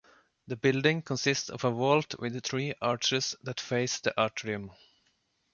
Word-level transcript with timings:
The 0.47 0.55
building 0.55 1.03
consists 1.03 1.49
of 1.51 1.63
a 1.63 1.69
vault 1.69 2.15
with 2.17 2.43
three 2.43 2.73
arches 2.81 3.35
that 3.43 3.59
face 3.61 3.99
the 3.99 4.11
atrium. 4.17 4.71